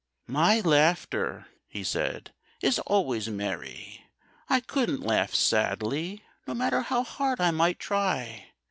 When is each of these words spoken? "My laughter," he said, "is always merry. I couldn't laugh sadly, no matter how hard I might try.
"My 0.25 0.61
laughter," 0.61 1.45
he 1.67 1.83
said, 1.83 2.33
"is 2.59 2.79
always 2.79 3.27
merry. 3.29 4.03
I 4.49 4.59
couldn't 4.59 5.01
laugh 5.05 5.35
sadly, 5.35 6.23
no 6.47 6.55
matter 6.55 6.81
how 6.81 7.03
hard 7.03 7.39
I 7.39 7.51
might 7.51 7.77
try. 7.77 8.47